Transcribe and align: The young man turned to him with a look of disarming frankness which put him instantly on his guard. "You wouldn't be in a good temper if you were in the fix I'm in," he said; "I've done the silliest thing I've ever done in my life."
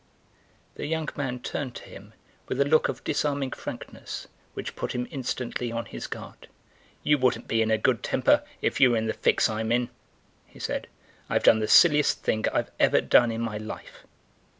The 0.77 0.87
young 0.87 1.09
man 1.15 1.41
turned 1.41 1.75
to 1.75 1.83
him 1.83 2.13
with 2.47 2.59
a 2.59 2.65
look 2.65 2.89
of 2.89 3.03
disarming 3.03 3.51
frankness 3.51 4.27
which 4.55 4.75
put 4.75 4.93
him 4.95 5.07
instantly 5.11 5.71
on 5.71 5.85
his 5.85 6.07
guard. 6.07 6.47
"You 7.03 7.19
wouldn't 7.19 7.47
be 7.47 7.61
in 7.61 7.69
a 7.69 7.77
good 7.77 8.01
temper 8.01 8.43
if 8.63 8.79
you 8.79 8.89
were 8.89 8.97
in 8.97 9.05
the 9.05 9.13
fix 9.13 9.47
I'm 9.47 9.71
in," 9.71 9.89
he 10.47 10.57
said; 10.57 10.87
"I've 11.29 11.43
done 11.43 11.59
the 11.59 11.67
silliest 11.67 12.23
thing 12.23 12.45
I've 12.51 12.71
ever 12.79 12.99
done 12.99 13.31
in 13.31 13.41
my 13.41 13.57
life." 13.59 14.07